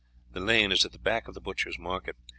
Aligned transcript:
The 0.31 0.39
lane 0.39 0.71
is 0.71 0.83
at 0.83 0.93
the 0.93 0.97
back 0.97 1.27
of 1.27 1.35
the 1.35 1.39
butchers' 1.39 1.77
market. 1.77 2.15